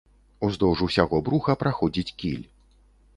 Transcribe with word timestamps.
Уздоўж 0.45 0.79
усяго 0.87 1.19
бруха 1.27 1.55
праходзіць 1.65 2.15
кіль. 2.25 2.45